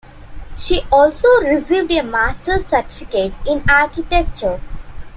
[0.57, 4.59] She also received a Master's certificate in Architecture.